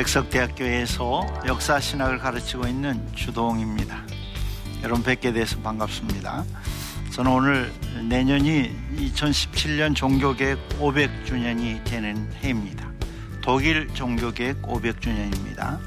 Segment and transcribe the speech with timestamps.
[0.00, 4.02] 백석대학교에서 역사신학을 가르치고 있는 주동입니다.
[4.82, 6.44] 여러분 뵙게 돼서 반갑습니다.
[7.12, 7.72] 저는 오늘
[8.08, 12.90] 내년이 2017년 종교개혁 500주년이 되는 해입니다.
[13.42, 15.78] 독일 종교개혁 500주년입니다.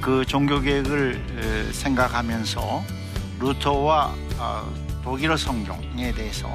[0.00, 2.82] 그 종교개혁을 생각하면서
[3.38, 6.48] 루터와 어, 독일어 성경에 대해서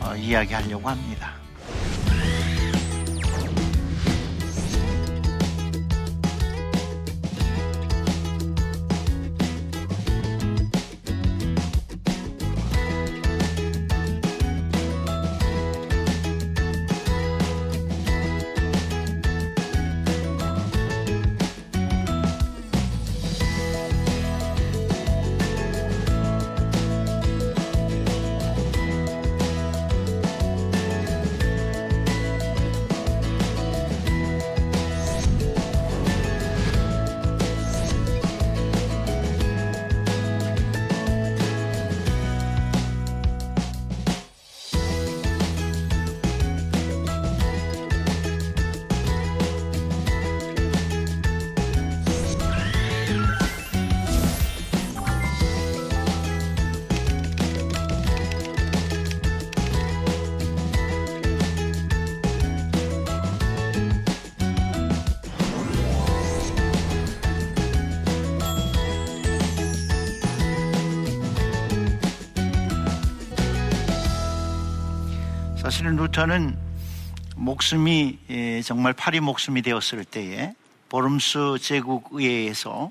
[0.00, 1.43] 어, 이야기하려고 합니다.
[75.84, 76.58] 사실은 루터는
[77.36, 80.54] 목숨이 예, 정말 파리 목숨이 되었을 때에
[80.88, 82.90] 보름스 제국의회에서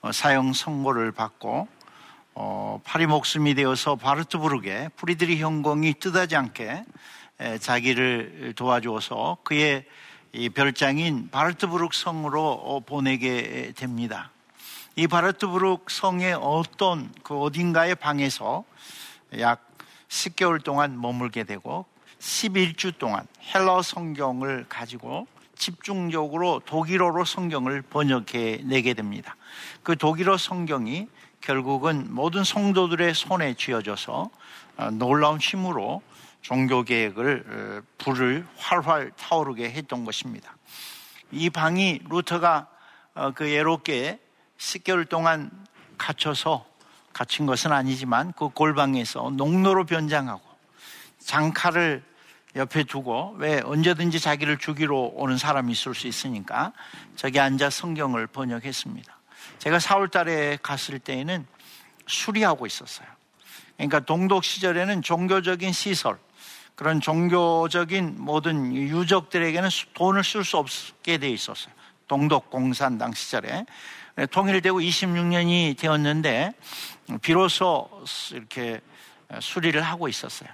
[0.00, 1.68] 어, 사형 선고를 받고
[2.34, 6.84] 어, 파리 목숨이 되어서 바르트부르게 프리드리히 현공이 뜻하지 않게
[7.60, 9.84] 자기를 도와주어서 그의
[10.52, 14.32] 별장인 바르트부르크 성으로 어, 보내게 됩니다.
[14.96, 18.64] 이 바르트부르크 성의 어떤 그 어딘가의 방에서
[19.38, 19.64] 약
[20.08, 21.91] 10개월 동안 머물게 되고
[22.22, 29.36] 11주 동안 헬러 성경을 가지고 집중적으로 독일어로 성경을 번역해 내게 됩니다.
[29.82, 31.08] 그 독일어 성경이
[31.40, 34.30] 결국은 모든 성도들의 손에 쥐어져서
[34.76, 36.00] 어, 놀라운 힘으로
[36.40, 40.56] 종교 계획을 어, 불을 활활 타오르게 했던 것입니다.
[41.32, 42.68] 이 방이 루터가
[43.14, 44.20] 어, 그 예롭게
[44.58, 45.50] 10개월 동안
[45.98, 46.66] 갇혀서
[47.12, 50.40] 갇힌 것은 아니지만 그 골방에서 농로로 변장하고
[51.18, 52.11] 장칼을
[52.54, 56.72] 옆에 두고 왜 언제든지 자기를 죽이러 오는 사람이 있을 수 있으니까
[57.16, 59.18] 저기 앉아 성경을 번역했습니다.
[59.58, 61.46] 제가 4월 달에 갔을 때에는
[62.06, 63.06] 수리하고 있었어요.
[63.76, 66.18] 그러니까 동독 시절에는 종교적인 시설,
[66.74, 71.72] 그런 종교적인 모든 유적들에게는 돈을 쓸 수 없게 돼 있었어요.
[72.08, 73.64] 동독 공산당 시절에.
[74.30, 76.52] 통일되고 26년이 되었는데
[77.22, 77.88] 비로소
[78.32, 78.80] 이렇게
[79.40, 80.50] 수리를 하고 있었어요.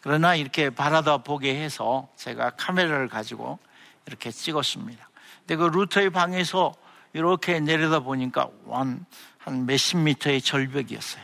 [0.00, 3.58] 그러나 이렇게 바라다 보게 해서 제가 카메라를 가지고
[4.06, 5.08] 이렇게 찍었습니다.
[5.40, 6.74] 근데 그 루터의 방에서
[7.12, 9.04] 이렇게 내려다 보니까 한,
[9.38, 11.22] 한 몇십 미터의 절벽이었어요.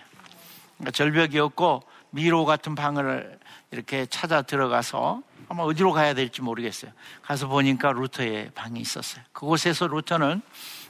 [0.77, 3.39] 그러니까 절벽이었고 미로 같은 방을
[3.71, 6.91] 이렇게 찾아 들어가서 아마 어디로 가야 될지 모르겠어요.
[7.23, 9.23] 가서 보니까 루터의 방이 있었어요.
[9.33, 10.43] 그곳에서 루터는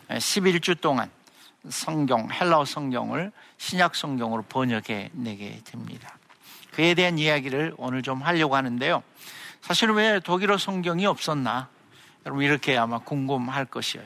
[0.09, 1.11] 11주 동안
[1.69, 6.17] 성경, 헬라어 성경을 신약 성경으로 번역해 내게 됩니다.
[6.77, 9.03] 그에 대한 이야기를 오늘 좀 하려고 하는데요.
[9.63, 11.71] 사실 왜 독일어 성경이 없었나?
[12.27, 14.05] 여러분 이렇게 아마 궁금할 것이에요.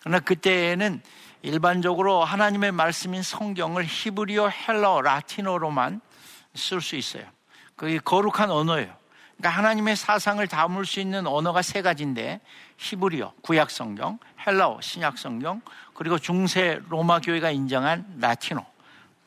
[0.00, 1.00] 그러나 그때는
[1.42, 6.00] 일반적으로 하나님의 말씀인 성경을 히브리어, 헬러, 라틴어로만
[6.56, 7.22] 쓸 수 있어요.
[7.76, 8.92] 그게 거룩한 언어예요.
[9.36, 12.40] 그러니까 하나님의 사상을 담을 수 있는 언어가 세 가지인데
[12.78, 15.62] 히브리어, 구약 성경, 헬라어, 신약 성경,
[15.94, 18.72] 그리고 중세 로마 교회가 인정한 라틴어.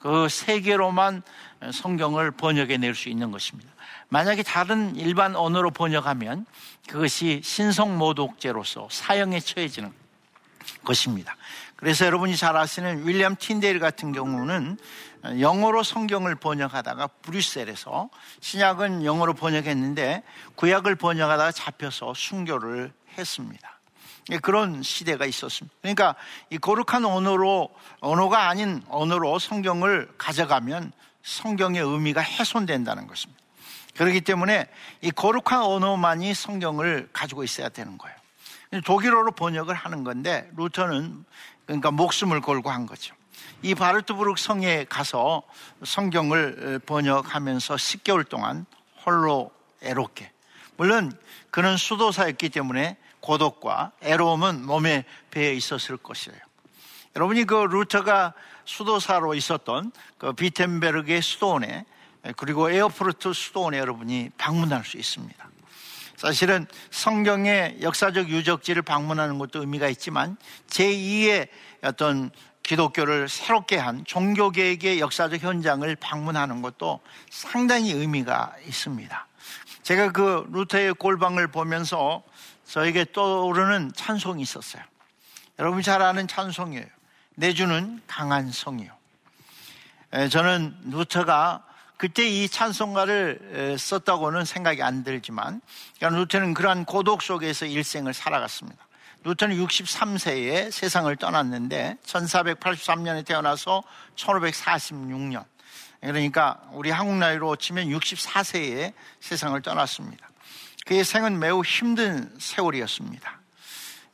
[0.06, 1.24] 그 세 개로만
[1.72, 3.72] 성경을 번역해 낼 수 있는 것입니다.
[4.10, 6.46] 만약에 다른 일반 언어로 번역하면
[6.88, 9.92] 그것이 신성모독죄로서 사형에 처해지는
[10.84, 11.36] 것입니다.
[11.76, 14.78] 그래서 여러분이 잘 아시는 윌리엄 틴데일 같은 경우는
[15.40, 18.10] 영어로 성경을 번역하다가 브뤼셀에서
[18.40, 20.24] 신약은 영어로 번역했는데
[20.56, 23.80] 구약을 번역하다가 잡혀서 순교를 했습니다.
[24.32, 25.76] 예, 그런 시대가 있었습니다.
[25.82, 26.16] 그러니까
[26.50, 27.70] 이 거룩한 언어로
[28.00, 30.92] 언어가 아닌 언어로 성경을 가져가면
[31.26, 33.44] 성경의 의미가 훼손된다는 것입니다.
[33.98, 34.70] 그렇기 때문에
[35.02, 38.16] 이 거룩한 언어만이 성경을 가지고 있어야 되는 거예요.
[38.86, 41.26] 독일어로 번역을 하는 건데 루터는
[41.66, 43.16] 그러니까 목숨을 걸고 한 거죠.
[43.64, 45.42] 이 바르트부르크 성에 가서
[45.84, 48.66] 성경을 번역하면서 10개월 동안
[49.04, 49.52] 홀로
[49.82, 50.32] 외롭게
[50.78, 51.12] 물론
[51.50, 56.38] 그는 수도사였기 때문에 고독과 외로움은 몸에 배어 있었을 것이에요.
[57.16, 58.34] 여러분이 그 루터가
[58.66, 61.86] 수도사로 있었던 그 비텐베르그의 수도원에
[62.38, 65.50] 그리고 에어푸르트 수도원에 여러분이 방문할 수 있습니다.
[66.18, 71.48] 사실은 성경의 역사적 유적지를 방문하는 것도 의미가 있지만 제2의
[71.84, 72.32] 어떤
[72.64, 79.28] 기독교를 새롭게 한 종교계획의 역사적 현장을 방문하는 것도 상당히 의미가 있습니다.
[79.84, 82.24] 제가 그 루터의 골방을 보면서
[82.66, 84.82] 저에게 떠오르는 찬송이 있었어요.
[85.60, 86.95] 여러분 잘 아는 찬송이에요.
[87.36, 88.92] 내주는 강한 성이요.
[90.32, 91.66] 저는 루터가
[91.98, 95.62] 그때 이 찬송가를 썼다고는 생각이 안 들지만
[95.98, 98.86] 그러니까 루터는 그러한 고독 속에서 일생을 살아갔습니다.
[99.24, 103.84] 루터는 63세에 세상을 떠났는데 1483년에 태어나서
[104.16, 105.44] 1546년
[106.00, 110.30] 그러니까 우리 한국 나이로 치면 64세에 세상을 떠났습니다.
[110.86, 113.40] 그의 생은 매우 힘든 세월이었습니다.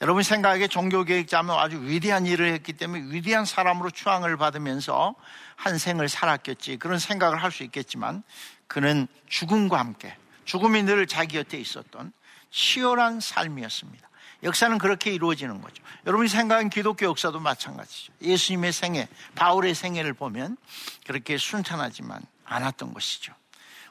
[0.02, 5.14] 여러분 생각에 종교계획자면 아주 위대한 일을 했기 때문에 위대한 사람으로 추앙을 받으면서
[5.56, 8.24] 한 생을 살았겠지 그런 생각을 할 수 있겠지만
[8.66, 10.16] 그는 죽음과 함께
[10.46, 12.14] 죽음이 늘 자기 곁에 있었던
[12.50, 14.10] 치열한 삶이었습니다.
[14.44, 15.84] 역사는 그렇게 이루어지는 거죠.
[16.08, 18.14] 여러분이 생각하는 기독교 역사도 마찬가지죠.
[18.24, 20.58] 예수님의 생애, 바울의 생애를 보면
[21.06, 23.34] 그렇게 순탄하지만 않았던 것이죠.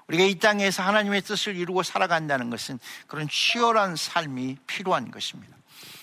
[0.08, 5.59] 우리가 이 땅에서 하나님의 뜻을 이루고 살아간다는 것은 그런 치열한 삶이 필요한 것입니다.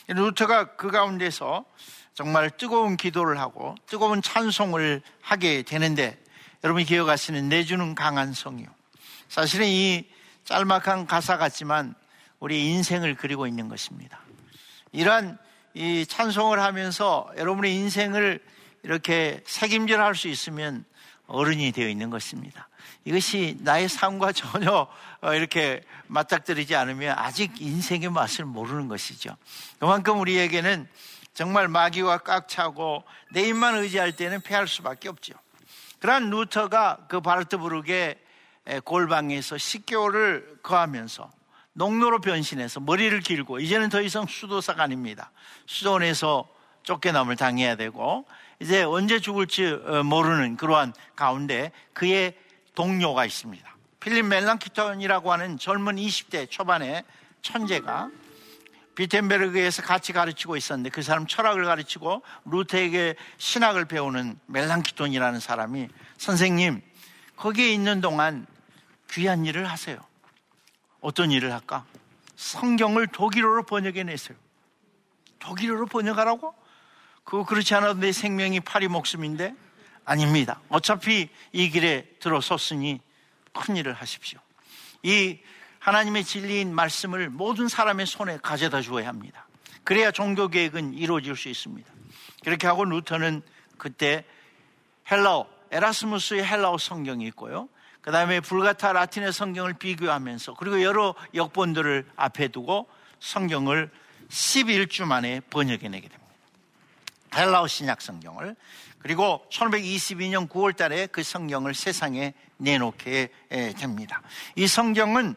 [0.07, 1.65] 루터가 그 가운데서
[2.13, 6.17] 정말 뜨거운 기도를 하고 뜨거운 찬송을 하게 되는데
[6.63, 8.67] 여러분이 기억하시는 내주는 강한 성이요.
[9.29, 10.05] 사실은 이
[10.45, 11.93] 짤막한 가사 같지만
[12.39, 14.19] 우리 인생을 그리고 있는 것입니다.
[14.91, 15.37] 이러한
[15.73, 18.43] 이 찬송을 하면서 여러분의 인생을
[18.83, 20.85] 이렇게 책임질 할 수 있으면
[21.27, 22.67] 어른이 되어 있는 것입니다.
[23.05, 24.87] 이것이 나의 삶과 전혀
[25.21, 29.35] 어, 이렇게 맞닥뜨리지 않으면 아직 인생의 맛을 모르는 것이죠.
[29.79, 30.87] 그만큼 우리에게는
[31.33, 35.33] 정말 마귀와 꽉 차고 내 입만 의지할 때는 패할 수밖에 없죠.
[35.99, 38.17] 그러한 루터가 그 바르트부르크의
[38.83, 41.31] 골방에서 10개월을 거하면서
[41.73, 45.31] 농로로 변신해서 머리를 길고 이제는 더 이상 수도사가 아닙니다.
[45.67, 46.47] 수도원에서
[46.83, 48.25] 쫓겨남을 당해야 되고
[48.59, 52.35] 이제 언제 죽을지 어, 모르는 그러한 가운데 그의
[52.75, 53.75] 동료가 있습니다.
[53.99, 57.03] 필립 멜랑키톤이라고 하는 젊은 20대 초반의
[57.41, 58.09] 천재가
[58.95, 65.87] 비텐베르그에서 같이 가르치고 있었는데 그 사람 철학을 가르치고 루테에게 신학을 배우는 멜랑키톤이라는 사람이
[66.17, 66.81] 선생님
[67.35, 68.47] 거기에 있는 동안
[69.11, 69.99] 귀한 일을 하세요.
[70.99, 71.85] 어떤 일을 할까?
[72.35, 74.37] 성경을 독일어로 번역해 내세요.
[75.39, 76.55] 독일어로 번역하라고?
[77.27, 79.53] 그거 그렇지 않아도 내 생명이 파리 목숨인데?
[80.05, 80.61] 아닙니다.
[80.69, 83.01] 어차피 이 길에 들어섰으니
[83.51, 84.39] 큰 일을 하십시오.
[85.03, 85.37] 이
[85.79, 89.45] 하나님의 진리인 말씀을 모든 사람의 손에 가져다 주어야 합니다.
[89.83, 91.91] 그래야 종교 계획은 이루어질 수 있습니다.
[92.45, 93.41] 그렇게 하고 루터는
[93.77, 94.23] 그때
[95.11, 97.67] 헬라어, 에라스무스의 헬라어 성경이 있고요.
[97.99, 102.87] 그 다음에 불가타 라틴의 성경을 비교하면서 그리고 여러 역본들을 앞에 두고
[103.19, 103.91] 성경을
[104.29, 106.26] 11주 만에 번역해내게 됩니다.
[107.37, 108.55] 헬라어 신약 성경을
[108.99, 113.29] 그리고 1522년 9월 달에 그 성경을 세상에 내놓게
[113.77, 114.21] 됩니다.
[114.55, 115.35] 이 성경은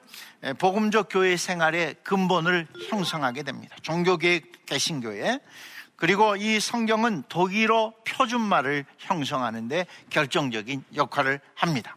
[0.58, 3.76] 복음적 교회 생활의 근본을 형성하게 됩니다.
[3.82, 5.40] 종교계획 개신교회
[5.96, 11.94] 그리고 이 성경은 독일어 표준말을 형성하는데 결정적인 역할을 합니다.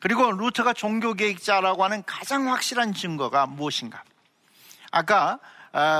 [0.00, 4.02] 그리고 루터가 종교계획자라고 하는 가장 확실한 증거가 무엇인가?
[4.90, 5.38] 아까 아,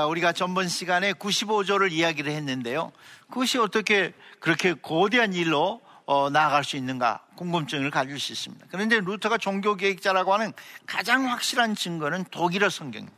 [0.07, 2.91] 우리가 전번 시간에 95조를 이야기를 했는데요.
[3.29, 8.65] 그것이 어떻게 그렇게 거대한 일로 어, 나아갈 수 있는가 궁금증을 가질 수 있습니다.
[8.71, 10.51] 그런데 루터가 종교계획자라고 하는
[10.87, 13.15] 가장 확실한 증거는 독일어 성경입니다.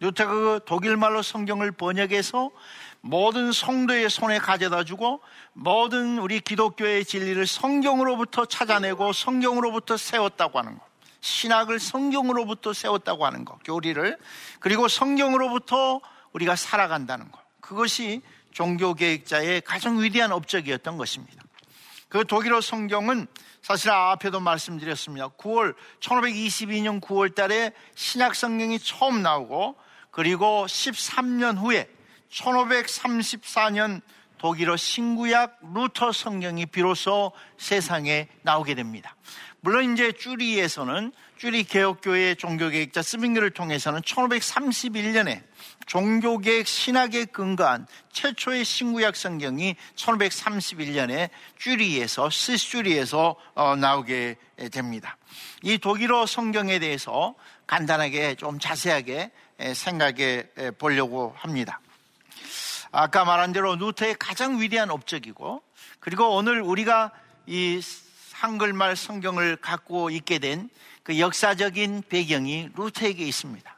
[0.00, 2.50] 루터가 그 독일말로 성경을 번역해서
[3.02, 5.20] 모든 성도의 손에 가져다 주고
[5.52, 10.85] 모든 우리 기독교의 진리를 성경으로부터 찾아내고 성경으로부터 세웠다고 하는 것.
[11.26, 13.58] 신학을 성경으로부터 세웠다고 하는 것.
[13.64, 14.16] 교리를.
[14.60, 16.00] 그리고 성경으로부터
[16.32, 17.40] 우리가 살아간다는 것.
[17.60, 21.42] 그것이 종교계획자의 가장 위대한 업적이었던 것입니다.
[22.08, 23.26] 그 독일어 성경은
[23.60, 25.28] 사실 앞에도 말씀드렸습니다.
[25.30, 29.76] 9월, 1522년 9월 달에 신약 성경이 처음 나오고
[30.12, 31.90] 그리고 13년 후에
[32.30, 34.00] 1534년
[34.38, 39.16] 독일어 신구약 루터 성경이 비로소 세상에 나오게 됩니다.
[39.66, 45.42] 물론 이제 쭈리에서는 쭈리 개혁교회 종교계획자 스밍글을 통해서는 1531년에
[45.86, 54.36] 종교계획 신학에 근거한 최초의 신구약 성경이 1531년에 쭈리에서 스쭈리에서 어, 나오게
[54.70, 55.16] 됩니다.
[55.64, 57.34] 이 독일어 성경에 대해서
[57.66, 59.32] 간단하게 좀 자세하게
[59.74, 60.44] 생각해
[60.78, 61.80] 보려고 합니다.
[62.92, 65.60] 아까 말한 대로 루터의 가장 위대한 업적이고
[65.98, 67.10] 그리고 오늘 우리가
[67.46, 67.80] 이
[68.36, 70.68] 한글말 성경을 갖고 있게 된
[71.06, 73.76] 그 역사적인 배경이 루터에게 있습니다.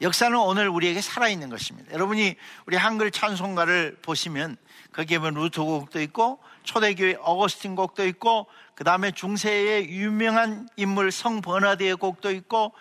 [0.00, 1.90] 역사는 오늘 우리에게 살아있는 것입니다.
[1.92, 4.56] 여러분이 우리 한글 찬송가를 보시면
[4.92, 8.46] 거기에 보면 루터 곡도 있고 초대교회 어거스틴 곡도 있고
[8.76, 12.72] 그 다음에 중세의 유명한 인물 성 버나드의 곡도 있고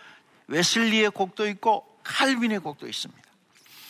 [0.45, 3.21] 웨슬리의 곡도 있고 칼빈의 곡도 있습니다.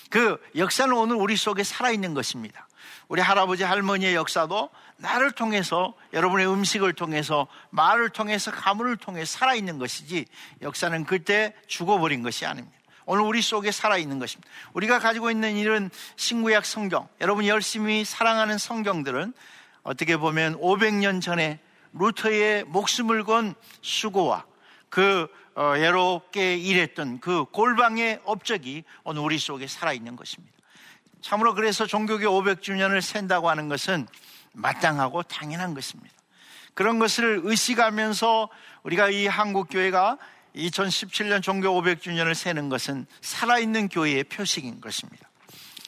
[0.10, 2.66] 그 역사는 오늘 우리 속에 살아있는 것입니다.
[3.08, 10.26] 우리 할아버지 할머니의 역사도 나를 통해서 여러분의 음식을 통해서 말을 통해서 가문을 통해 살아있는 것이지
[10.62, 12.78] 역사는 그때 죽어버린 것이 아닙니다.
[13.06, 14.50] 오늘 우리 속에 살아있는 것입니다.
[14.74, 19.34] 우리가 가지고 있는 이런 신구약 성경, 여러분이 열심히 사랑하는 성경들은
[19.84, 21.60] 어떻게 보면 500년 전에
[21.94, 24.46] 루터의 목숨을 건 수고와
[24.90, 30.56] 그 어, 예롭게 일했던 그 골방의 업적이 오늘 우리 속에 살아있는 것입니다.
[31.22, 34.08] 참으로 그래서 종교계 500주년을 센다고 하는 것은
[34.54, 36.13] 마땅하고 당연한 것입니다.
[36.74, 38.50] 그런 것을 의식하면서
[38.84, 40.18] 우리가 이 한국교회가
[40.56, 45.30] 2017년 종교 500주년을 세는 것은 살아있는 교회의 표식인 것입니다.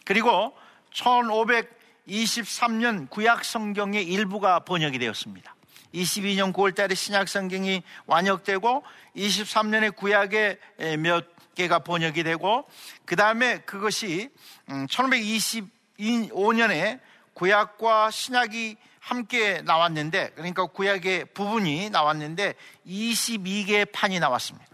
[0.05, 0.53] 그리고
[0.93, 5.55] 1523년 구약 성경의 일부가 번역이 되었습니다.
[5.93, 8.83] 22년 9월 달에 신약 성경이 완역되고
[9.15, 10.57] 23년에 구약의
[10.99, 12.67] 몇 개가 번역이 되고
[13.05, 14.29] 그 다음에 그것이
[14.67, 16.99] 1525년에 음,
[17.33, 22.55] 구약과 신약이 함께 나왔는데 그러니까 구약의 부분이 나왔는데
[22.87, 24.67] 22개의 판이 나왔습니다.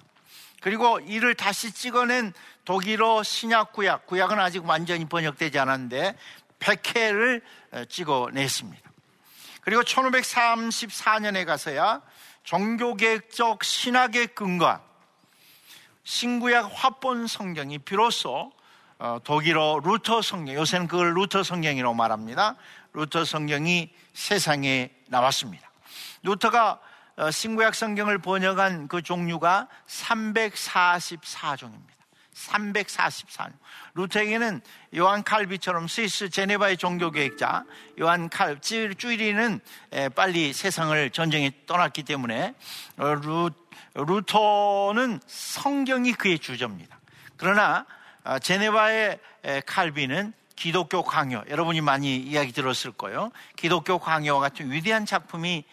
[0.61, 2.33] 그리고 이를 다시 찍어낸
[2.65, 6.15] 독일어 신약 구약, 구약은 아직 완전히 번역되지 않았는데
[6.59, 7.41] 100회를
[7.87, 8.89] 찍어냈습니다.
[9.61, 12.01] 그리고 1534년에 가서야
[12.43, 14.88] 종교개혁적 신학의 근거
[16.03, 18.51] 신구약 합본 성경이 비로소
[18.97, 22.55] 어, 독일어 루터 성경, 요새는 그걸 루터 성경이라고 말합니다.
[22.91, 25.71] 루터 성경이 세상에 나왔습니다.
[26.23, 26.81] 루터가
[27.15, 31.99] 어, 신구약 성경을 번역한 그 종류가 344종입니다.
[32.33, 33.53] 344년.
[33.93, 34.61] 루테에게는
[34.97, 37.63] 요한 칼비처럼 스위스 제네바의 종교계획자
[37.99, 39.59] 요한 칼 쭈이리는
[40.15, 42.53] 빨리 세상을 전쟁에 떠났기 때문에
[42.97, 43.15] 어,
[44.05, 46.99] 루, 루터는 성경이 그의 주저입니다.
[47.37, 47.85] 그러나
[48.23, 49.19] 어, 제네바의
[49.65, 53.31] 칼비는 기독교 강요, 여러분이 많이 이야기 들었을 거예요.
[53.55, 55.63] 기독교 강요와 같은 위대한 작품이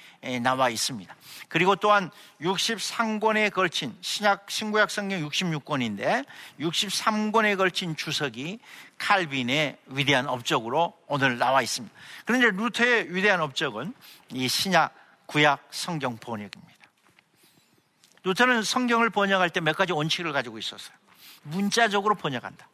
[0.43, 1.13] 나와 있습니다.
[1.49, 6.25] 그리고 또한 63권에 걸친 신약 신구약 성경 66권인데
[6.61, 8.61] 63권에 걸친 주석이
[8.99, 11.93] 칼빈의 위대한 업적으로 오늘 나와 있습니다.
[12.25, 13.93] 그런데 루터의 위대한 업적은
[14.35, 14.95] 이 신약
[15.27, 16.76] 구약 성경 번역입니다.
[18.27, 20.97] 루터는 성경을 번역할 때 몇 가지 원칙을 가지고 있었어요.
[21.45, 22.69] 문자적으로 번역한다.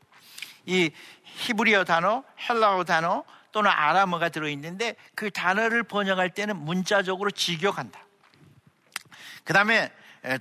[0.65, 0.91] 이
[1.25, 8.01] 히브리어 단어, 헬라어 단어 또는 아람어가 들어있는데 그 단어를 번역할 때는 문자적으로 직역한다.
[9.45, 9.93] 그 다음에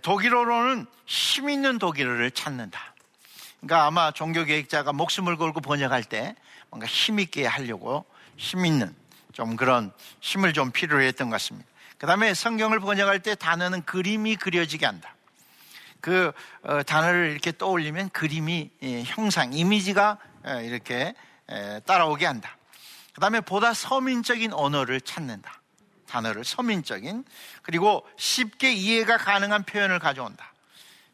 [0.02, 2.96] 독일어로는 힘 있는 독일어를 찾는다.
[3.60, 6.38] 그러니까 아마 종교계획자가 목숨을 걸고 번역할 때
[6.70, 8.06] 뭔가 힘있게 하려고
[8.38, 8.96] 힘 있는
[9.34, 9.92] 좀 그런
[10.22, 11.70] 힘을 좀 필요로 했던 것 같습니다.
[12.02, 15.14] 그 다음에 성경을 번역할 때 단어는 그림이 그려지게 한다.
[16.00, 16.32] 그
[16.64, 20.18] 어, 단어를 이렇게 떠올리면 그림이 예, 형상, 이미지가
[20.48, 21.14] 예, 이렇게
[21.52, 22.58] 예, 따라오게 한다.
[23.14, 25.62] 그 다음에 보다 서민적인 언어를 찾는다.
[26.08, 27.24] 단어를 서민적인
[27.62, 30.52] 그리고 쉽게 이해가 가능한 표현을 가져온다.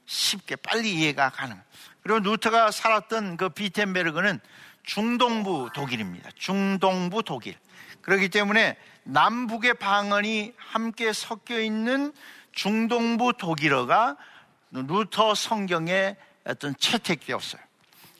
[0.05, 1.61] 쉽게 빨리 이해가 가능.
[2.01, 4.39] 그리고 루터가 살았던 그 비텐베르그는
[4.83, 6.29] 중동부 독일입니다.
[6.37, 7.57] 중동부 독일.
[8.07, 12.13] 그렇기 때문에 남북의 방언이 함께 섞여 있는
[12.53, 14.15] 중동부 독일어가
[14.71, 17.61] 루터 성경에 어떤 채택되었어요.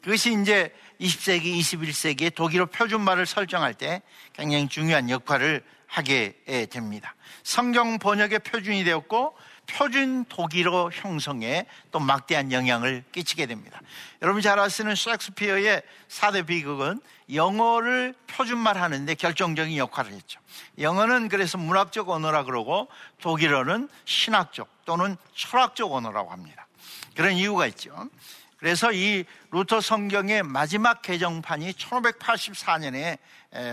[0.04, 4.02] 그것이 이제 20세기, 21세기의 독일어 표준말을 설정할 때
[4.34, 6.36] 굉장히 중요한 역할을 하게
[6.70, 7.16] 됩니다.
[7.44, 9.38] 성경 번역의 표준이 되었고
[9.70, 13.80] 표준 독일어 형성에 또 막대한 영향을 끼치게 됩니다.
[14.22, 17.02] 여러분 잘 아시는 셰익스피어의 4대 비극은
[17.34, 20.40] 영어를 표준말 하는데 결정적인 역할을 했죠.
[20.80, 22.88] 영어는 그래서 문학적 언어라 그러고
[23.22, 26.68] 독일어는 신학적 또는 철학적 언어라고 합니다.
[27.16, 28.10] 그런 이유가 있죠.
[28.58, 33.18] 그래서 이 루터 성경의 마지막 개정판이 1584년에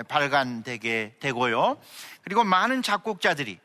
[0.08, 1.78] 발간되게 되고요.
[2.22, 3.58] 그리고 많은 작곡자들이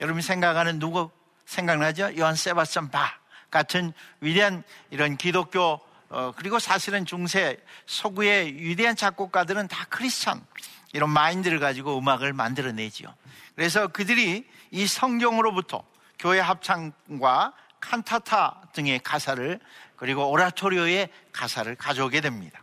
[0.00, 1.10] 여러분이 생각하는 누구
[1.52, 2.16] 생각나죠?
[2.18, 3.18] 요한 세바스찬 바
[3.50, 7.56] 같은 위대한 이런 기독교 어, 그리고 사실은 중세
[7.86, 10.44] 서구의 위대한 작곡가들은 다 크리스천
[10.92, 13.14] 이런 마인드를 가지고 음악을 만들어내지요.
[13.54, 15.84] 그래서 그들이 이 성경으로부터
[16.18, 19.58] 교회 합창과 칸타타 등의 가사를
[19.96, 22.60] 그리고 오라토리오의 가사를 가져오게 됩니다.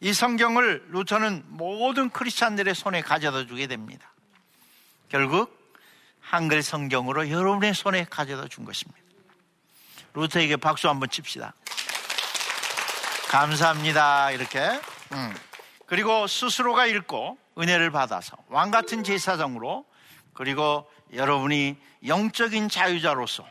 [0.00, 4.10] 이 성경을 루터는 모든 크리스찬들의 손에 가져다 주게 됩니다.
[5.08, 5.57] 결국
[6.28, 9.00] 한글 성경으로 여러분의 손에 가져다 준 것입니다.
[10.12, 11.54] 루터에게 박수 한번 칩시다.
[13.28, 14.32] 감사합니다.
[14.32, 14.60] 이렇게.
[15.12, 15.34] 음.
[15.86, 19.86] 그리고 스스로가 읽고 은혜를 받아서 왕 같은 제사장으로
[20.34, 23.48] 그리고 여러분이 영적인 자유자로서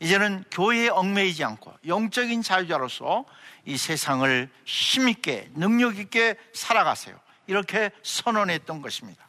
[0.00, 3.26] 이제는 교회에 얽매이지 않고 영적인 자유자로서
[3.66, 7.20] 이 세상을 힘있게 능력있게 살아가세요.
[7.46, 9.28] 이렇게 선언했던 것입니다.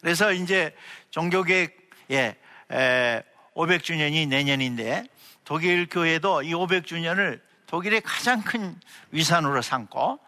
[0.00, 0.74] 그래서 이제
[1.10, 1.79] 종교계
[2.10, 2.40] 획
[2.72, 3.22] 예,
[3.54, 5.04] 500주년이 내년인데
[5.44, 8.78] 독일 교회도 이 500주년을 독일의 가장 큰
[9.10, 10.18] 위산으로 삼고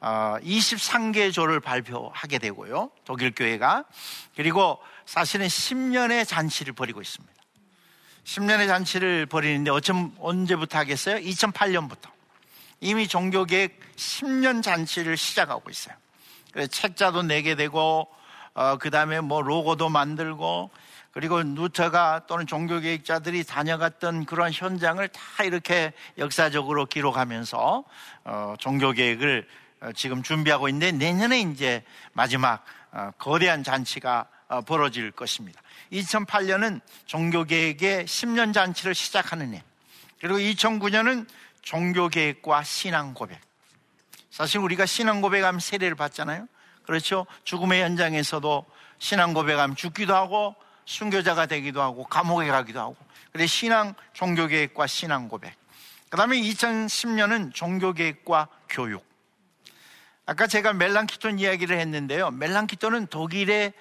[0.00, 2.90] 23개 어, 조를 발표하게 되고요.
[3.04, 3.84] 독일 교회가
[4.36, 7.32] 그리고 사실은 10년의 잔치를 벌이고 있습니다.
[8.24, 11.16] 10년의 잔치를 벌이는데 어쩜 언제부터 하겠어요?
[11.16, 12.10] 2008년부터
[12.80, 15.94] 이미 종교계획 10년 잔치를 시작하고 있어요.
[16.70, 18.08] 책자도 내게 되고
[18.54, 20.70] 어, 그 다음에 뭐 로고도 만들고
[21.12, 27.84] 그리고 누터가 또는 종교계획자들이 다녀갔던 그런 현장을 다 이렇게 역사적으로 기록하면서
[28.24, 29.46] 어, 종교계획을
[29.82, 35.60] 어, 지금 준비하고 있는데 내년에 이제 마지막 어, 거대한 잔치가 어, 벌어질 것입니다.
[35.92, 39.62] 2008년은 종교계획의 10년 잔치를 시작하는 해.
[40.18, 41.26] 그리고 2009년은
[41.60, 43.38] 종교계획과 신앙고백.
[44.30, 46.46] 사실 우리가 신앙고백하면 세례를 받잖아요.
[46.84, 47.26] 그렇죠?
[47.44, 48.64] 죽음의 현장에서도
[48.98, 52.96] 신앙고백하면 죽기도 하고 순교자가 되기도 하고 감옥에 가기도 하고.
[53.32, 55.54] 그래 신앙 종교 계획과 신앙 고백.
[56.08, 59.04] 그 다음에 2010년은 종교 계획과 교육.
[60.26, 62.30] 아까 제가 멜랑키톤 이야기를 했는데요.
[62.30, 63.72] 멜랑키톤은 독일의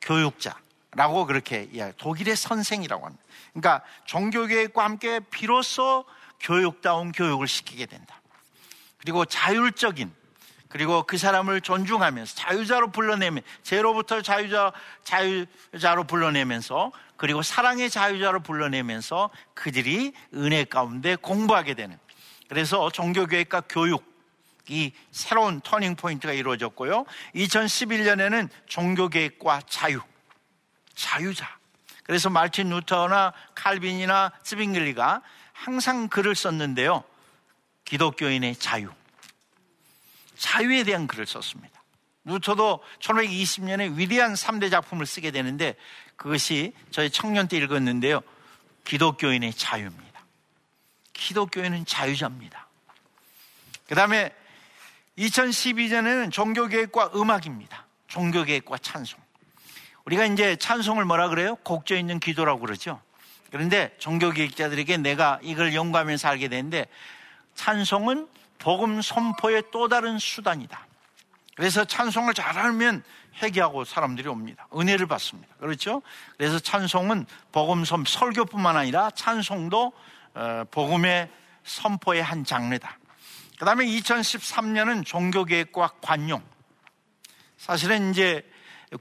[0.00, 3.24] 교육자라고 그렇게 이야기, 독일의 선생이라고 합니다.
[3.52, 6.04] 그러니까 종교 계획과 함께 비로소
[6.40, 8.20] 교육다운 교육을 시키게 된다.
[8.98, 10.12] 그리고 자율적인
[10.70, 20.12] 그리고 그 사람을 존중하면서 자유자로 불러내면 죄로부터 자유자 자유자로 불러내면서 그리고 사랑의 자유자로 불러내면서 그들이
[20.34, 21.98] 은혜 가운데 공부하게 되는
[22.48, 24.08] 그래서 종교개혁과 교육
[24.68, 27.04] 이 새로운 turning point가 이루어졌고요.
[27.34, 30.00] 2011년에는 종교개혁과 자유,
[30.94, 31.58] 자유자.
[32.04, 37.02] 그래서 말틴 루터나 칼빈이나 스빙글리가 항상 글을 썼는데요.
[37.84, 38.90] 기독교인의 자유.
[40.40, 41.82] 자유에 대한 글을 썼습니다.
[42.24, 45.76] 루터도 1520년에 위대한 3대 작품을 쓰게 되는데
[46.16, 48.22] 그것이 저희 청년 때 읽었는데요.
[48.84, 50.24] 기독교인의 자유입니다.
[51.12, 52.66] 기독교인은 자유자입니다.
[53.86, 54.34] 그 다음에
[55.18, 57.86] 2012년에는 종교계획과 음악입니다.
[58.08, 59.20] 종교계획과 찬송.
[60.06, 61.56] 우리가 이제 찬송을 뭐라 그래요?
[61.56, 63.00] 곡조 있는 기도라고 그러죠.
[63.50, 66.86] 그런데 종교계획자들에게 내가 이걸 연구하면서 알게 되는데
[67.54, 70.86] 찬송은 복음 선포의 또 다른 수단이다.
[71.56, 73.02] 그래서 찬송을 잘 알면
[73.42, 74.66] 회개하고 사람들이 옵니다.
[74.74, 75.54] 은혜를 받습니다.
[75.58, 76.02] 그렇죠?
[76.36, 79.92] 그래서 찬송은 복음 선 설교뿐만 아니라 찬송도
[80.34, 81.28] 어, 복음의
[81.64, 82.98] 선포의 한 장르다.
[83.58, 86.42] 그 다음에 2013년은 종교개혁과 관용.
[87.56, 88.48] 사실은 이제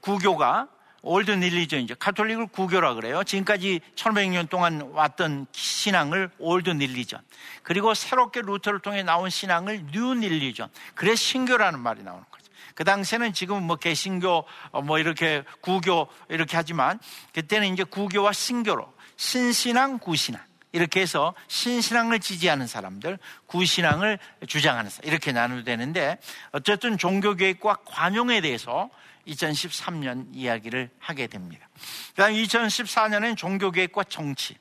[0.02, 0.68] 구교가
[1.02, 1.96] old religion이죠.
[1.96, 3.24] 카톨릭을 구교라 그래요.
[3.24, 7.20] 지금까지 1500년 동안 왔던 신앙을 old religion.
[7.64, 10.70] 그리고 새롭게 루터를 통해 나온 신앙을 new religion.
[10.96, 12.52] 그래 신교라는 말이 나오는 거죠.
[12.76, 17.00] 그 당시에는 지금 뭐 개신교 어, 뭐 이렇게 구교 이렇게 하지만
[17.34, 25.32] 그때는 이제 구교와 신교로 신신앙 구신앙 이렇게 해서 신신앙을 지지하는 사람들, 구신앙을 주장하는 사람 이렇게
[25.32, 26.20] 나누도 되는데
[26.52, 28.90] 어쨌든 종교계획과 관용에 대해서
[29.30, 31.68] 2013년 이야기를 하게 됩니다.
[32.10, 34.58] 그다음 2014년엔 종교계획과 정치.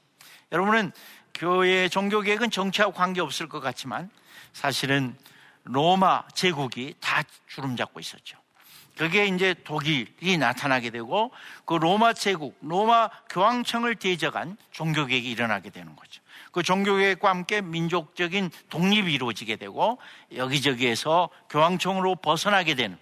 [0.53, 0.93] 여러분은
[1.35, 4.11] 교회 종교계획은 정치하고 관계 없을 것 같지만
[4.53, 5.17] 사실은
[5.65, 8.39] 로마 제국이 다 주름 잡고 있었죠.
[8.97, 11.31] 그게 이제 독일이 나타나게 되고
[11.65, 16.21] 그 로마 제국, 로마 교황청을 대적한 종교개혁이 일어나게 되는 거죠.
[16.51, 19.99] 그 종교개혁과 함께 민족적인 독립이 이루어지게 되고
[20.35, 22.99] 여기저기에서 교황청으로 벗어나게 되는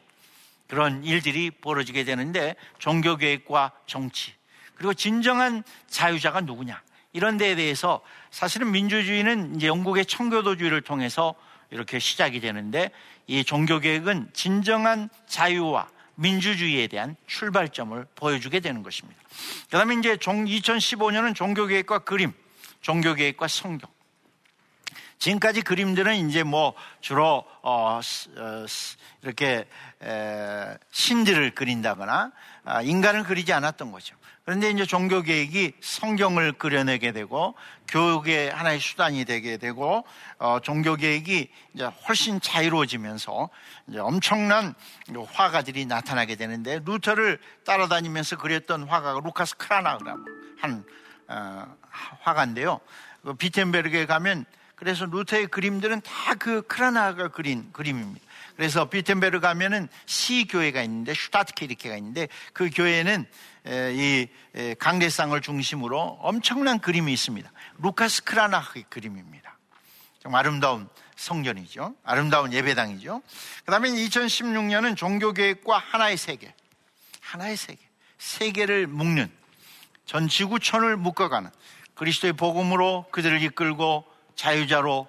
[0.68, 4.35] 그런 일들이 벌어지게 되는데 종교개혁과 정치
[4.74, 8.00] 그리고 진정한 자유자가 누구냐 이런 데에 대해서
[8.31, 11.35] 사실은 민주주의는 이제 영국의 청교도주의를 통해서
[11.70, 12.90] 이렇게 시작이 되는데
[13.26, 19.20] 이 종교개혁은 진정한 자유와 민주주의에 대한 출발점을 보여주게 되는 것입니다.
[19.64, 22.33] 그 다음에 이제 2015년은 종교개혁과 그림,
[22.81, 23.96] 종교개혁과 성경.
[25.18, 28.66] 지금까지 그림들은 이제 뭐 주로 어, 어,
[29.22, 29.66] 이렇게
[30.02, 32.33] 에, 신들을 그린다거나
[32.64, 34.16] 아, 인간을 그리지 않았던 거죠.
[34.44, 37.55] 그런데 이제 종교 개혁이 성경을 그려내게 되고
[37.88, 40.05] 교육의 하나의 수단이 되게 되고
[40.38, 43.48] 어, 종교 개혁이 이제 훨씬 자유로워지면서
[43.88, 44.74] 이제 엄청난
[45.33, 50.21] 화가들이 나타나게 되는데 루터를 따라다니면서 그렸던 화가가 루카스 크라나흐라고
[50.61, 50.85] 한
[51.29, 51.66] 어,
[52.20, 52.81] 화가인데요.
[53.22, 54.44] 그 비텐베르그에 가면
[54.77, 58.25] 그래서 루터의 그림들은 다 그 크라나흐가 그린 그림입니다.
[58.57, 63.27] 그래서 비텐베르 가면은 시 교회가 있는데 Stadtkirche가 있는데 그 교회는
[63.95, 64.29] 이
[64.79, 67.51] 강대상을 중심으로 엄청난 그림이 있습니다.
[67.79, 69.59] 루카스 크라나의 그림입니다.
[70.21, 71.95] 좀 아름다운 성전이죠.
[72.05, 73.23] 아름다운 예배당이죠.
[73.65, 76.55] 그 다음에 2016년은 종교 계획과 하나의 세계.
[77.23, 77.81] 하나의 세계.
[78.19, 79.31] 세계를 묶는
[80.05, 81.51] 전 지구촌을 묶어가는
[81.95, 84.05] 그리스도의 복음으로 그들을 이끌고
[84.37, 85.09] 자유자로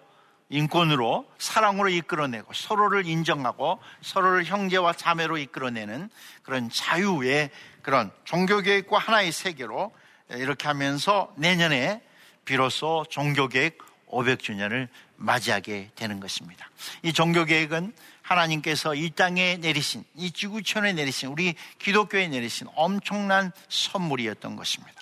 [0.49, 6.09] 인권으로 사랑으로 이끌어내고 서로를 인정하고 서로를 형제와 자매로 이끌어내는
[6.43, 7.49] 그런 자유의
[7.81, 9.91] 그런 종교계획과 하나의 세계로
[10.29, 12.01] 이렇게 하면서 내년에
[12.45, 13.77] 비로소 종교계획
[14.09, 14.87] 500주년을
[15.17, 16.69] 맞이하게 되는 것입니다.
[17.01, 25.01] 이 종교계획은 하나님께서 이 땅에 내리신, 이 지구촌에 내리신, 우리 기독교에 내리신 엄청난 선물이었던 것입니다.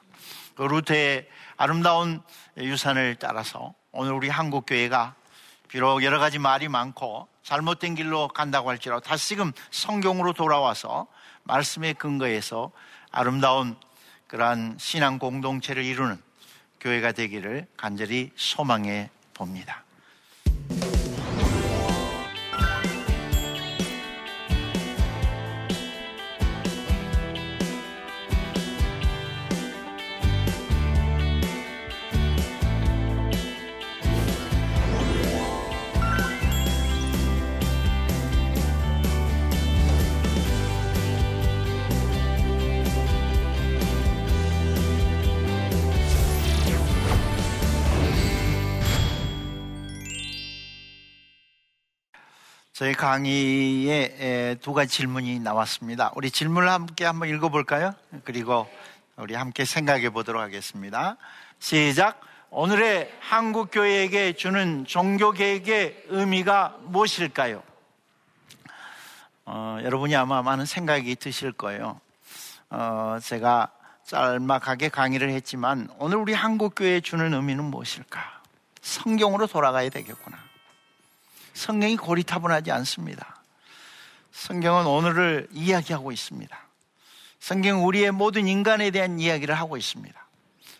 [0.56, 2.22] 그 루테의 아름다운
[2.58, 5.16] 유산을 따라서 오늘 우리 한국 교회가
[5.70, 11.08] 비록 여러 가지 말이 많고 잘못된 길로 간다고 할지라도 다시금 성경으로 돌아와서
[11.44, 12.72] 말씀의 근거에서
[13.10, 13.78] 아름다운
[14.28, 16.22] 그러한 신앙 공동체를 이루는
[16.82, 19.85] 교회가 되기를 간절히 소망해 봅니다.
[52.86, 56.12] 저희 강의에 두 가지 질문이 나왔습니다.
[56.14, 57.96] 우리 질문을 함께 한번 읽어볼까요?
[58.26, 58.70] 그리고
[59.16, 61.18] 우리 함께 생각해 보도록 하겠습니다.
[61.58, 62.22] 시작.
[62.52, 67.64] 오늘의 한국교회에게 주는 종교개혁의 의미가 무엇일까요?
[69.46, 72.00] 어, 여러분이 아마 많은 생각이 드실 거예요.
[72.70, 73.72] 어, 제가
[74.06, 78.42] 짤막하게 강의를 했지만 오늘 우리 한국교회에 주는 의미는 무엇일까?
[78.84, 80.45] 성경으로 돌아가야 되겠구나.
[81.56, 83.42] 성경이 고리타분하지 않습니다.
[84.32, 86.56] 성경은 오늘을 이야기하고 있습니다.
[87.40, 90.26] 성경은 우리의 모든 인간에 대한 이야기를 하고 있습니다.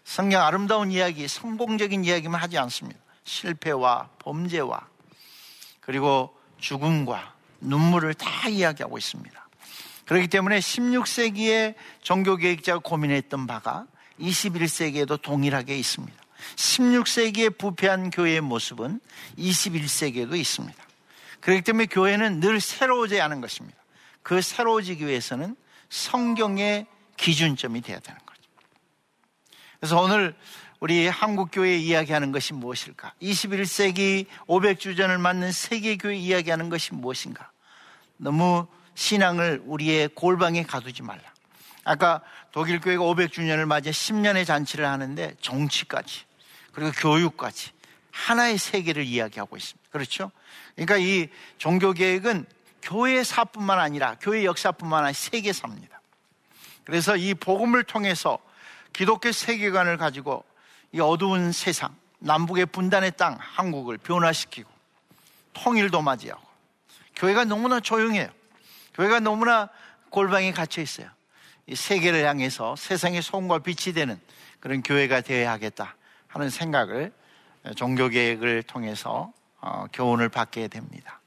[0.04, 3.00] 성경 아름다운 이야기, 성공적인 이야기만 하지 않습니다.
[3.24, 4.88] 실패와 범죄와
[5.80, 9.48] 그리고 죽음과 눈물을 다 이야기하고 있습니다.
[10.06, 13.88] 그렇기 때문에 16세기의 종교계획자가 고민했던 바가
[14.20, 16.25] 21세기에도 동일하게 있습니다.
[16.56, 19.00] 16세기에 부패한 교회의 모습은
[19.38, 20.84] 21세기에도 있습니다.
[21.40, 23.78] 그렇기 때문에 교회는 늘 새로워져야 하는 것입니다.
[24.24, 25.56] 그 새로워지기 위해서는
[25.90, 28.42] 성경의 기준점이 되어야 되는 거죠.
[29.80, 30.36] 그래서 오늘
[30.80, 33.14] 우리 한국교회 이야기하는 것이 무엇일까?
[33.22, 37.52] 21세기 500주전을 맞는 세계교회 이야기하는 것이 무엇인가?
[38.18, 41.22] 너무 신앙을 우리의 골방에 가두지 말라.
[41.84, 46.24] 아까 독일 교회가 500주년을 맞아 10년의 잔치를 하는데 정치까지
[46.76, 47.72] 그리고 교육까지
[48.12, 49.90] 하나의 세계를 이야기하고 있습니다.
[49.92, 50.32] 그렇죠?
[50.76, 52.46] 그러니까 이 종교 계획은
[52.82, 56.02] 교회 사뿐만 아니라 교회 역사뿐만 아니라 세계사입니다.
[56.84, 58.40] 그래서 이 복음을 통해서
[58.92, 60.44] 기독교 세계관을 가지고
[60.92, 64.70] 이 어두운 세상, 남북의 분단의 땅 한국을 변화시키고
[65.54, 66.44] 통일도 맞이하고
[67.16, 68.28] 교회가 너무나 조용해요.
[68.96, 69.70] 교회가 너무나
[70.10, 71.10] 골방에 갇혀 있어요.
[71.68, 74.20] 이 세계를 향해서 세상의 소금과 빛이 되는
[74.60, 75.96] 그런 교회가 되어야 하겠다.
[76.36, 77.14] 하는 생각을
[77.78, 81.22] 종교계획을 통해서 어, 교훈을 받게 됩니다.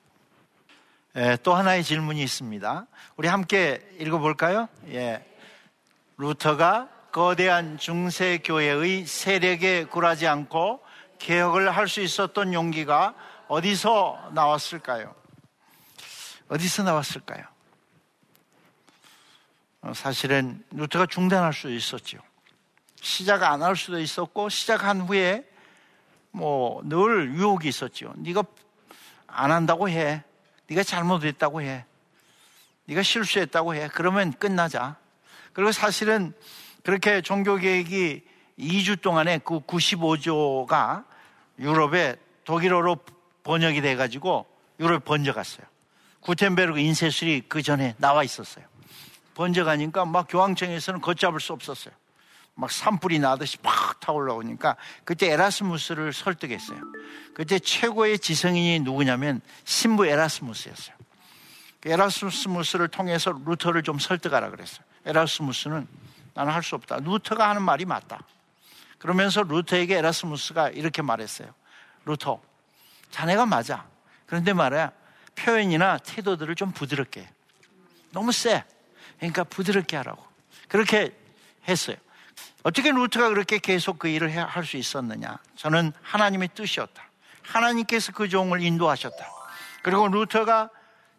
[1.42, 2.87] 또 하나의 질문이 있습니다.
[3.16, 4.68] 우리 함께 읽어볼까요?
[4.88, 5.25] 예.
[6.18, 10.83] 루터가 거대한 중세교회의 세력에 굴하지 않고
[11.18, 13.14] 개혁을 할 수 있었던 용기가
[13.49, 15.14] 어디서 나왔을까요?
[16.51, 17.44] 어디서 나왔을까요?
[19.81, 22.18] 어, 사실은 루터가 중단할 수 있었죠.
[23.00, 25.44] 시작 안 할 수도 있었고 시작한 후에
[26.30, 28.12] 뭐 늘 유혹이 있었죠.
[28.16, 28.44] 네가
[29.26, 30.22] 안 한다고 해.
[30.68, 31.84] 네가 잘못했다고 해.
[32.87, 33.88] 네가 실수했다고 해.
[33.92, 34.96] 그러면 끝나자.
[35.52, 36.32] 그리고 사실은
[36.82, 38.22] 그렇게 종교 개혁이
[38.58, 41.04] 2주 동안에 그 95조가
[41.58, 42.96] 유럽에 독일어로
[43.44, 44.46] 번역이 돼가지고
[44.80, 45.66] 유럽에 번져갔어요.
[46.20, 48.64] 구텐베르그 인쇄술이 그 전에 나와 있었어요.
[49.34, 51.94] 번져가니까 막 교황청에서는 걷잡을 수 없었어요.
[52.59, 56.81] 막 산불이 나듯이 팍 타올라오니까 그때 에라스무스를 설득했어요.
[57.33, 60.97] 그때 최고의 지성인이 누구냐면 신부 에라스무스였어요.
[61.81, 64.81] 그 에라스무스를 통해서 루터를 좀 설득하라 그랬어요.
[65.07, 65.87] 에라스무스는
[66.35, 66.97] 나는 할 수 없다.
[66.97, 68.25] 루터가 하는 말이 맞다.
[68.99, 71.55] 그러면서 루터에게 에라스무스가 이렇게 말했어요.
[72.07, 72.42] 루터,
[73.12, 73.87] 자네가 맞아.
[74.27, 74.90] 그런데 말이야,
[75.37, 77.29] 표현이나 태도들을 좀 부드럽게.
[78.11, 78.64] 너무 세.
[79.18, 80.27] 그러니까 부드럽게 하라고.
[80.66, 81.16] 그렇게
[81.68, 81.97] 했어요.
[82.68, 85.38] 어떻게 루터가 그렇게 계속 그 일을 할 수 있었느냐?
[85.57, 87.02] 저는 하나님의 뜻이었다.
[87.42, 89.26] 하나님께서 그 종을 인도하셨다.
[89.83, 90.68] 그리고 루터가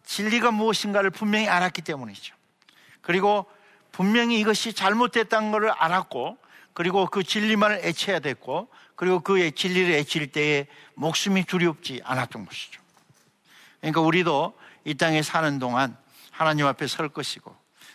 [0.04, 2.36] 진리가 무엇인가를 분명히 알았기 때문이죠.
[3.00, 3.46] 그리고
[3.90, 6.38] 분명히 이것이 잘못됐다는 것을 알았고,
[6.72, 12.80] 그리고 그 진리만을 애쳐야 됐고, 그리고 그 진리를 애칠 때에 목숨이 두렵지 않았던 것이죠.
[13.80, 15.96] 그러니까 우리도 이 땅에 사는 동안
[16.30, 17.52] 하나님 앞에 설 것이고,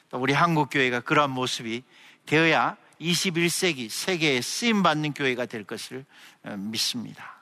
[0.09, 1.83] 또 우리 한국교회가 그러한 모습이
[2.25, 6.05] 되어야 21세기 세계에 쓰임 받는 교회가 될 것을
[6.43, 7.35] 어, 믿습니다.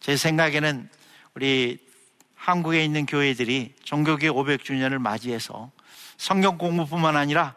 [0.00, 0.88] 제 생각에는
[1.34, 1.78] 우리
[2.34, 5.70] 한국에 있는 교회들이 종교계 500주년을 맞이해서
[6.16, 7.54] 성경 공부뿐만 아니라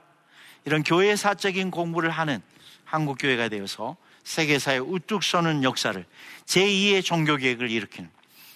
[0.66, 2.42] 이런 교회 사적인 공부를 하는
[2.84, 6.06] 한국 교회가 되어서 세계사에 우뚝 서는 역사를
[6.46, 8.10] 제2의 종교 계획을 일으키는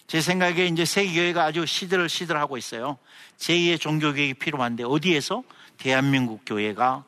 [0.07, 2.97] 제 생각에 이제 세계교회가 아주 시들을 시들하고 있어요.
[3.37, 5.43] 제2의 종교 계획이 필요한데 어디에서?
[5.77, 7.03] 대한민국 교회가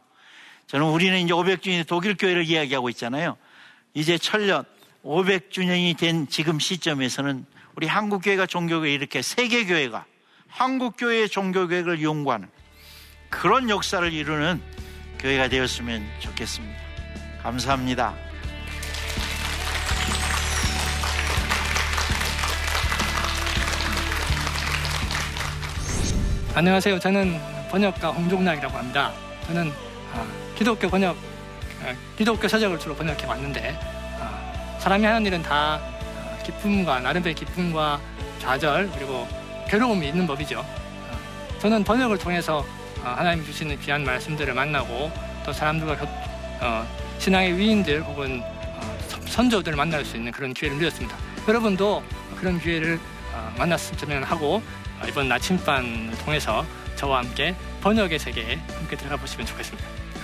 [0.67, 3.37] 저는 우리는 이제 500주년 독일 교회를 이야기하고 있잖아요.
[3.93, 4.65] 이제 천년
[5.03, 10.05] 500주년이 된 지금 시점에서는 우리 한국 교회가 종교교회 이렇게 세계 교회가
[10.49, 12.49] 한국 교회의 종교교회를 연구하는
[13.29, 14.61] 그런 역사를 이루는
[15.19, 16.77] 교회가 되었으면 좋겠습니다.
[17.43, 18.13] 감사합니다.
[26.55, 26.99] 안녕하세요.
[26.99, 29.13] 저는 번역가 홍종락이라고 합니다.
[29.45, 29.71] 저는
[30.57, 31.15] 기독교 번역,
[31.83, 33.77] 어, 기독교 서적을 주로 번역해 왔는데
[34.19, 38.01] 어, 사람이 하는 일은 다 어, 기쁨과 나름대로 기쁨과
[38.39, 39.27] 좌절 그리고
[39.67, 40.65] 괴로움이 있는 법이죠.
[41.59, 42.65] 저는 번역을 통해서
[43.03, 45.11] 하나님 주시는 귀한 말씀들을 만나고
[45.45, 45.97] 또 사람들과
[47.19, 48.41] 신앙의 위인들 혹은
[49.25, 51.17] 선조들을 만날 수 있는 그런 기회를 누렸습니다.
[51.47, 52.03] 여러분도
[52.39, 52.99] 그런 기회를
[53.57, 54.61] 만났으면 하고
[55.07, 56.63] 이번 나침반을 통해서
[56.95, 60.06] 저와 함께 번역의 세계에 함께 들어가 보시면 좋겠습니다.